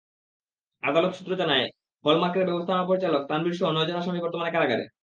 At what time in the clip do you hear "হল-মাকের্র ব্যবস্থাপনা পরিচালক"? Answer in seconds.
2.05-3.21